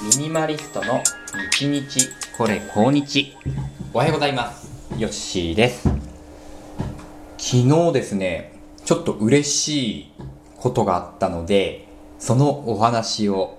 [0.00, 1.02] ミニマリストの
[1.58, 2.08] 日日。
[2.36, 3.36] これ高日。
[3.92, 4.70] おはようございます。
[4.96, 5.88] ヨッシーです。
[7.36, 8.52] 昨日ですね
[8.84, 10.12] ちょっと嬉しい
[10.56, 11.88] ことがあったので
[12.20, 13.58] そのお話を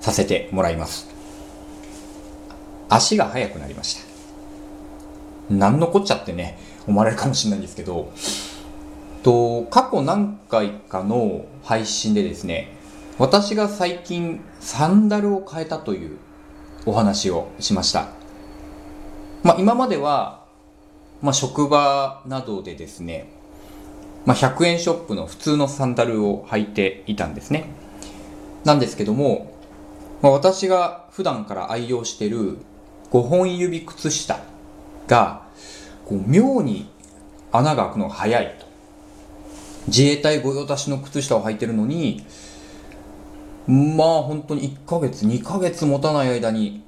[0.00, 1.06] させてもらいます。
[2.88, 4.00] 足が速くなりました。
[5.50, 8.10] 何のこっちゃってね思われるかもしれないんですけど
[9.22, 12.77] と過去何回かの配信でですね
[13.18, 16.18] 私が最近サンダルを変えたという
[16.86, 18.10] お話をしました。
[19.42, 20.44] まあ今までは、
[21.20, 23.28] まあ職場などでですね、
[24.24, 27.70] まあ100円ショップの普通のサンダルを履いていたんですね。
[28.64, 29.52] なんですけども、
[30.22, 32.58] まあ、私が普段から愛用している
[33.10, 34.38] 5本指靴下
[35.08, 35.42] が、
[36.06, 36.88] こう妙に
[37.50, 38.66] 穴が開くのが早いと。
[39.88, 42.24] 自衛隊御用達の靴下を履いてるのに、
[43.68, 46.82] まあ本当に1ヶ月、2ヶ月持たない間に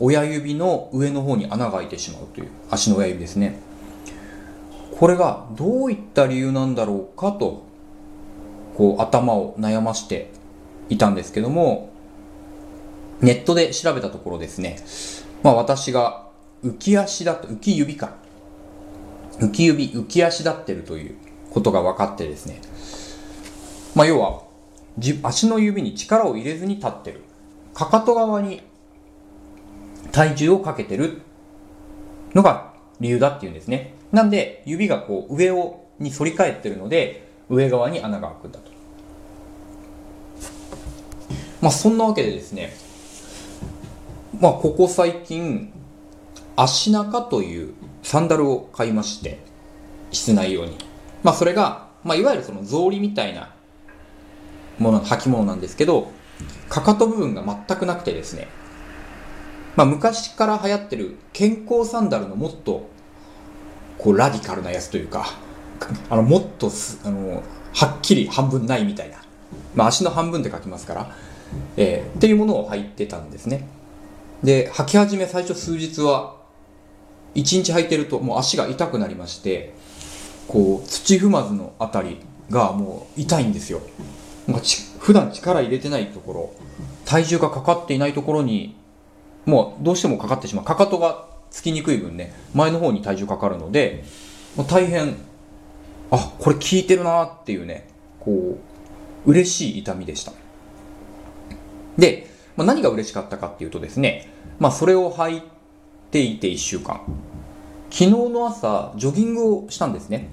[0.00, 3.60] 親指の上の方に穴が開いてしまうという足の親指ですね。
[4.98, 7.62] これがどういった理由なんだろうかと、
[8.76, 10.30] こう頭を悩まして
[10.88, 11.90] いたんですけども、
[13.20, 14.78] ネットで調べたところですね、
[15.44, 16.26] まあ私が
[16.64, 18.14] 浮き足だと、浮き指か。
[19.38, 21.16] 浮き指、浮き足立ってるという
[21.50, 22.60] ことが分かってですね、
[23.94, 24.43] まあ要は
[25.22, 27.22] 足の指に力を入れずに立ってる。
[27.72, 28.62] かかと側に
[30.12, 31.22] 体重をかけてる
[32.34, 33.94] のが理由だっていうんですね。
[34.12, 38.70] なんで、指がこう上をに反り返ってるので、上側に穴が開くんだと。
[41.60, 42.72] まあそんなわけでですね、
[44.40, 45.72] まあここ最近、
[46.56, 49.40] 足中というサンダルを買いまして、
[50.12, 50.76] 室内用に。
[51.22, 53.54] まあそれが、まあいわゆるその草履みたいな
[54.78, 56.10] もの、履物なんですけど、
[56.68, 58.48] かかと部分が全くなくてですね、
[59.76, 62.88] まあ昔から流行ってる健康サンダルのもっと、
[63.98, 65.26] こうラディカルなやつというか、
[66.10, 66.70] あの、もっと
[67.04, 69.18] あの、はっきり半分ないみたいな。
[69.74, 71.16] まあ足の半分って書きますから、
[71.76, 73.68] えー、っていうものを履いてたんですね。
[74.42, 76.36] で、履き始め最初数日は、
[77.34, 79.74] 一日履いてるともう足が痛くなりまして、
[80.46, 82.20] こう、土踏まずのあたり
[82.50, 83.80] がもう痛いんですよ。
[84.46, 86.54] まあ、ち普段力入れてないところ
[87.04, 88.76] 体重がかかっていないところに
[89.46, 90.64] もうどうしてもかかってしまう。
[90.64, 94.04] かかとがつきにくい分ね前の方に体重かかるので、
[94.56, 95.16] まあ、大変
[96.10, 97.88] あこれ効いてるなっていうね
[98.20, 98.58] こ
[99.26, 100.32] う嬉しい痛みでした。
[101.96, 104.28] で、まあ、何が嬉しかったかっていうとですね
[104.58, 105.42] まあそれを履い
[106.10, 107.00] ていて1週間。
[107.90, 110.28] 昨日の朝ジョギングをしたんですね。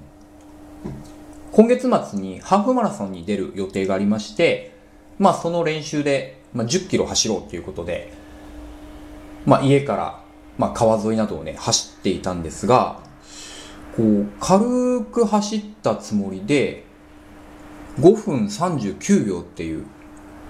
[1.52, 4.72] 今月末にハーフマラソンに出る予定がありまして、
[5.20, 8.14] まあその練習で、まあ、10キロ走ろうということで、
[9.46, 10.24] まあ家から、
[10.58, 13.02] まあ川沿いなどをね、走っていたんですが、
[13.98, 16.86] こう、軽く走ったつもりで、
[18.00, 19.86] 5分39秒っていう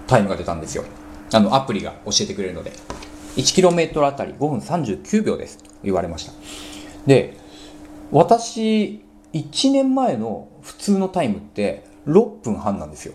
[0.06, 0.84] タイムが出たんですよ。
[1.34, 2.74] あの、アプリが教えてくれるので。
[3.38, 6.34] 1km あたり5分39秒ですと言われました。
[7.08, 7.38] で、
[8.12, 13.14] 私、1年前の普通のタイムって6分半なんですよ。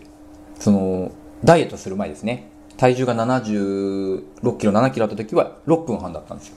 [0.59, 1.11] その、
[1.43, 2.49] ダイエットする前ですね。
[2.77, 6.55] 体重が76キロ、7キロあった時は6分半だったんですよ。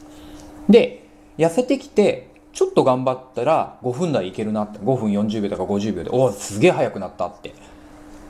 [0.68, 1.06] で、
[1.38, 7.54] 痩せてきて、ちょっと頑張ったら5分台いけるなって、5分40秒とか50秒で、おお、すげえ速くなったって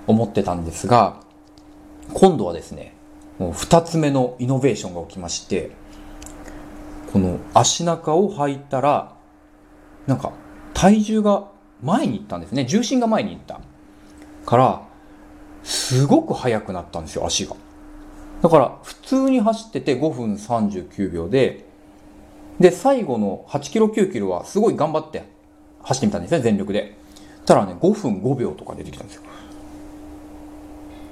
[0.06, 1.20] 思ってたんですが、
[2.12, 2.94] 今度はですね、
[3.38, 5.70] もう2つ目のイノベーションが起きまして、
[7.12, 9.16] この足中を履いたら、
[10.06, 10.32] なんか
[10.80, 11.44] 体重が
[11.82, 12.64] 前に行ったんですね。
[12.64, 13.60] 重心が前に行った。
[14.46, 14.82] から、
[15.62, 17.54] すごく速くなったんですよ、足が。
[18.40, 21.66] だから、普通に走ってて5分39秒で、
[22.58, 25.24] で、最後の8キロ9キロはすごい頑張って
[25.82, 26.96] 走ってみたんですね、全力で。
[27.44, 29.22] たらね、5分5秒とか出てきたんですよ。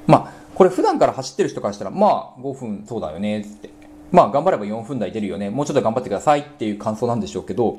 [0.06, 3.77] まあ、これ普段から走ってる人からしたら、まあ、5分そうだよね、つって。
[4.10, 5.50] まあ、頑張れば4分台出るよね。
[5.50, 7.78] もうちょっと頑張ってくださいっていう感想なんでしょうけど、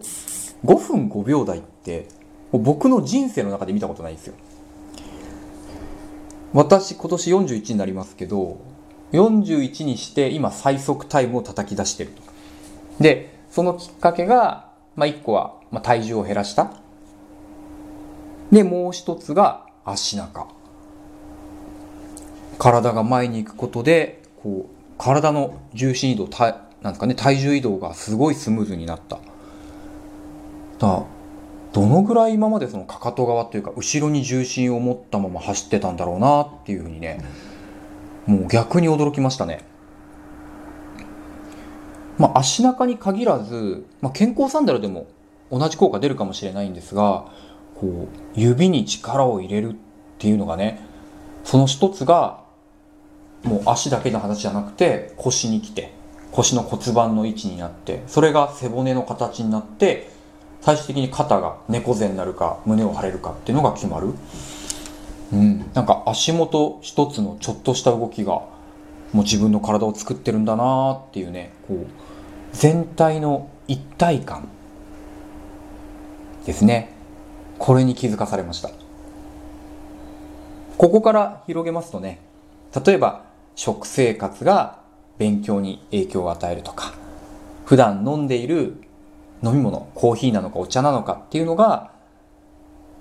[0.66, 2.08] 5分5秒台って
[2.52, 4.36] 僕の人生の中で見たことないんですよ。
[6.54, 8.58] 私今年41になりますけど
[9.12, 12.12] 41にして今最速タイムを叩き出してる。
[13.00, 16.74] でそのきっかけが、まあ、1個は、まあ、体重を減らした。
[18.52, 20.48] でもう一つが足中。
[22.58, 29.18] 体が前に行くことでこう体の重心移動体なんですかね体重移動がすごいスムーズになった。
[30.78, 31.04] だ
[31.74, 37.24] どのぐらい今までそのかかと側というか後ろに重心を持ったまま走ってたんだろうなっていうふうにね
[38.26, 39.66] もう逆に驚きましたね。
[42.20, 45.08] まあ、足中に限らず、まあ、健康サンダルでも
[45.50, 47.32] 同じ効果出るかもしれないんですが、
[47.76, 49.76] こう、指に力を入れるっ
[50.18, 50.82] ていうのがね、
[51.46, 52.44] その一つが、
[53.44, 55.94] もう足だけの話じゃなくて、腰に来て、
[56.32, 60.10] 腰の骨盤の位置になって、それが背骨の形になって、
[60.62, 64.14] 最終的に肩が猫背になるか、胸を張れるかっていうのが決まる。
[65.32, 65.72] うん。
[65.74, 71.86] なんか足元一つのちょっとした動きが、もう自分の体を作ってるんだなーっていうね、こう、
[72.52, 74.50] 全体の一体感
[76.46, 76.94] ですね。
[77.58, 78.70] これに気づかされました。
[80.78, 82.22] ここから広げますとね、
[82.86, 83.24] 例えば
[83.56, 84.80] 食生活が
[85.18, 86.94] 勉強に影響を与えるとか、
[87.66, 88.76] 普段飲んでいる
[89.44, 91.92] 飲み物、コーヒーなのかお茶なのかっていうのが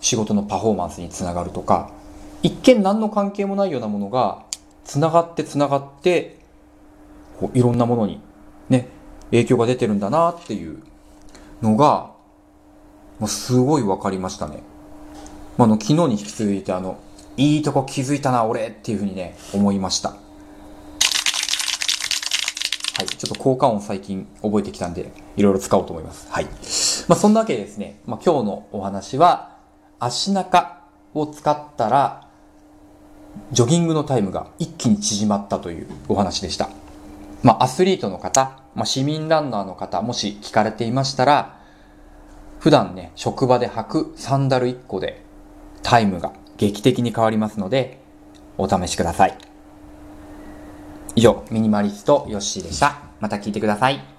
[0.00, 1.90] 仕事のパフォーマンスにつながるとか、
[2.42, 4.44] 一見何の関係もないようなものが
[4.84, 6.38] つながってつながって
[7.38, 8.20] こういろんなものに
[8.68, 8.88] ね、
[9.30, 10.82] 影響が出てるんだなっていう
[11.62, 12.12] のが、
[13.18, 14.62] もうすごい分かりましたね。
[15.56, 16.98] まあ、の、昨日に引き続いてあの、
[17.36, 20.16] いいとこ気づいたな、俺っていうふうにね、思いました。
[22.98, 23.06] はい。
[23.06, 26.26] ちょっと効果音最近覚えてきたんで、いろいろ使おうと思います。
[26.32, 26.46] はい。
[27.06, 29.56] まあ、そんなわけでですね、まあ、今日のお話は、
[30.00, 30.82] 足中
[31.14, 32.26] を使ったら、
[33.52, 36.70] ジョギングのタイムが一気に縮まったというお話でした。
[37.44, 41.60] まあ、アスリートの方、まあ、市民ランナーの方、もし聞かれていましたら、
[42.58, 45.22] 普段ね、職場で履くサンダル1個で
[45.84, 48.00] タイムが劇的に変わりますので、
[48.56, 49.38] お試しください。
[51.18, 53.00] 以上、ミニマリストヨッシーでした。
[53.18, 54.17] また聞いてください。